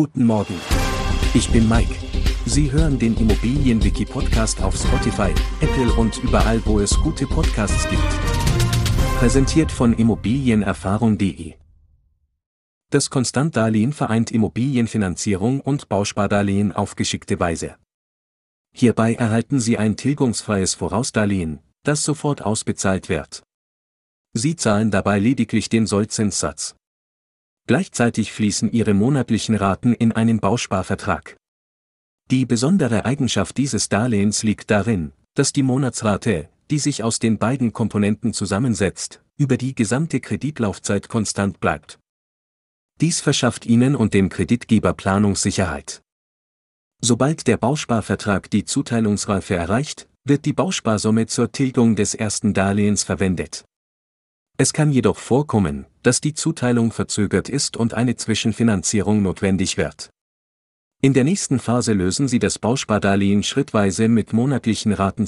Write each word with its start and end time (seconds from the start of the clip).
Guten 0.00 0.26
Morgen. 0.26 0.54
Ich 1.34 1.50
bin 1.50 1.68
Mike. 1.68 1.92
Sie 2.46 2.70
hören 2.70 3.00
den 3.00 3.16
Immobilienwiki 3.16 4.04
Podcast 4.04 4.62
auf 4.62 4.76
Spotify, 4.76 5.34
Apple 5.60 5.92
und 5.94 6.22
überall, 6.22 6.64
wo 6.66 6.78
es 6.78 6.96
gute 7.00 7.26
Podcasts 7.26 7.88
gibt. 7.90 8.08
Präsentiert 9.18 9.72
von 9.72 9.92
immobilienerfahrung.de. 9.92 11.54
Das 12.90 13.10
Konstantdarlehen 13.10 13.92
vereint 13.92 14.30
Immobilienfinanzierung 14.30 15.60
und 15.60 15.88
Bauspardarlehen 15.88 16.70
auf 16.70 16.94
geschickte 16.94 17.40
Weise. 17.40 17.74
Hierbei 18.72 19.14
erhalten 19.14 19.58
Sie 19.58 19.78
ein 19.78 19.96
tilgungsfreies 19.96 20.74
Vorausdarlehen, 20.74 21.58
das 21.82 22.04
sofort 22.04 22.42
ausbezahlt 22.42 23.08
wird. 23.08 23.42
Sie 24.32 24.54
zahlen 24.54 24.92
dabei 24.92 25.18
lediglich 25.18 25.68
den 25.68 25.88
Sollzinssatz. 25.88 26.77
Gleichzeitig 27.68 28.32
fließen 28.32 28.72
ihre 28.72 28.94
monatlichen 28.94 29.54
Raten 29.54 29.92
in 29.92 30.12
einen 30.12 30.40
Bausparvertrag. 30.40 31.36
Die 32.30 32.46
besondere 32.46 33.04
Eigenschaft 33.04 33.58
dieses 33.58 33.90
Darlehens 33.90 34.42
liegt 34.42 34.70
darin, 34.70 35.12
dass 35.34 35.52
die 35.52 35.62
Monatsrate, 35.62 36.48
die 36.70 36.78
sich 36.78 37.04
aus 37.04 37.18
den 37.18 37.36
beiden 37.36 37.74
Komponenten 37.74 38.32
zusammensetzt, 38.32 39.22
über 39.36 39.58
die 39.58 39.74
gesamte 39.74 40.18
Kreditlaufzeit 40.20 41.10
konstant 41.10 41.60
bleibt. 41.60 41.98
Dies 43.02 43.20
verschafft 43.20 43.66
Ihnen 43.66 43.96
und 43.96 44.14
dem 44.14 44.30
Kreditgeber 44.30 44.94
Planungssicherheit. 44.94 46.00
Sobald 47.02 47.46
der 47.46 47.58
Bausparvertrag 47.58 48.50
die 48.50 48.64
Zuteilungsreife 48.64 49.54
erreicht, 49.54 50.08
wird 50.24 50.46
die 50.46 50.54
Bausparsumme 50.54 51.26
zur 51.26 51.52
Tilgung 51.52 51.96
des 51.96 52.14
ersten 52.14 52.54
Darlehens 52.54 53.04
verwendet. 53.04 53.66
Es 54.56 54.72
kann 54.72 54.90
jedoch 54.90 55.18
vorkommen, 55.18 55.86
dass 56.08 56.22
die 56.22 56.32
Zuteilung 56.32 56.90
verzögert 56.90 57.50
ist 57.50 57.76
und 57.76 57.92
eine 57.92 58.16
Zwischenfinanzierung 58.16 59.20
notwendig 59.20 59.76
wird. 59.76 60.08
In 61.02 61.12
der 61.12 61.22
nächsten 61.22 61.58
Phase 61.58 61.92
lösen 61.92 62.28
Sie 62.28 62.38
das 62.38 62.58
Bauspardarlehen 62.58 63.42
schrittweise 63.42 64.08
mit 64.08 64.32
monatlichen 64.32 64.94
Raten 64.94 65.16